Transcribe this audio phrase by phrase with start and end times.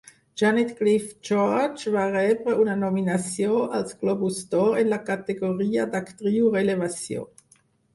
[0.39, 7.33] Jeanette Cliff George va rebre una nominació als Globus d'Or en la categoria d'actriu revelació.